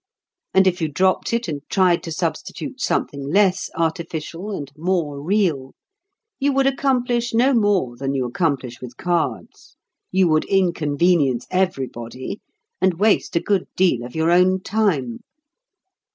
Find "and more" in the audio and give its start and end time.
4.49-5.21